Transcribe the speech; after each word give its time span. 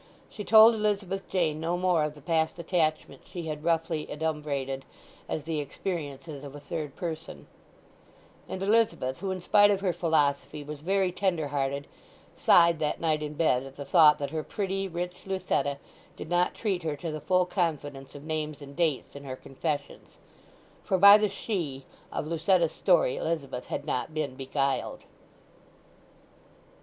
She 0.31 0.43
told 0.43 0.73
Elizabeth 0.73 1.29
Jane 1.29 1.59
no 1.59 1.77
more 1.77 2.03
of 2.03 2.15
the 2.15 2.23
past 2.23 2.57
attachment 2.57 3.21
she 3.23 3.43
had 3.43 3.63
roughly 3.63 4.07
adumbrated 4.09 4.81
as 5.29 5.43
the 5.43 5.59
experiences 5.59 6.43
of 6.43 6.55
a 6.55 6.59
third 6.59 6.95
person; 6.95 7.45
and 8.49 8.63
Elizabeth, 8.63 9.19
who 9.19 9.29
in 9.29 9.41
spite 9.41 9.69
of 9.69 9.81
her 9.81 9.93
philosophy 9.93 10.63
was 10.63 10.79
very 10.79 11.11
tender 11.11 11.49
hearted, 11.49 11.85
sighed 12.35 12.79
that 12.79 12.99
night 12.99 13.21
in 13.21 13.33
bed 13.35 13.61
at 13.61 13.75
the 13.75 13.85
thought 13.85 14.17
that 14.17 14.31
her 14.31 14.41
pretty, 14.41 14.87
rich 14.87 15.27
Lucetta 15.27 15.77
did 16.15 16.31
not 16.31 16.55
treat 16.55 16.81
her 16.81 16.95
to 16.95 17.11
the 17.11 17.21
full 17.21 17.45
confidence 17.45 18.15
of 18.15 18.23
names 18.23 18.59
and 18.59 18.75
dates 18.75 19.15
in 19.15 19.23
her 19.23 19.35
confessions. 19.35 20.17
For 20.83 20.97
by 20.97 21.19
the 21.19 21.29
"she" 21.29 21.85
of 22.11 22.25
Lucetta's 22.25 22.73
story 22.73 23.17
Elizabeth 23.17 23.67
had 23.67 23.85
not 23.85 24.15
been 24.15 24.33
beguiled. 24.33 25.01